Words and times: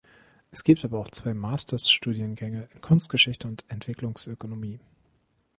Es 0.49 0.63
gibt 0.63 0.83
aber 0.83 0.97
auch 0.97 1.09
zwei 1.11 1.35
Masters-Studiengänge, 1.35 2.67
in 2.73 2.81
Kunstgeschichte 2.81 3.47
und 3.47 3.63
Entwicklungsökonomie. 3.67 4.79